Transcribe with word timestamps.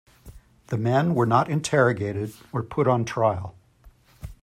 The 0.69 0.79
men 0.79 1.13
were 1.13 1.27
not 1.27 1.47
interrogated 1.47 2.33
or 2.51 2.63
put 2.63 2.87
on 2.87 3.05
trial. 3.05 3.53